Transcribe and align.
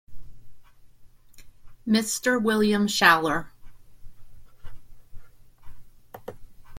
Mr. 1.87 2.41
William 2.41 2.87
Shaler. 2.87 3.51